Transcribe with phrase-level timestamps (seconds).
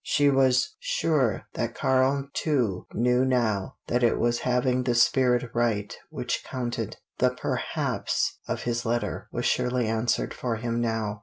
[0.03, 5.95] She was sure that Karl too knew now that it was having the spirit right
[6.09, 6.97] which counted.
[7.19, 11.19] The "perhaps" of his letter was surely answered for him now.